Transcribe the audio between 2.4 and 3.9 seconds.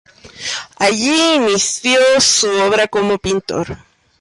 obra como pintor.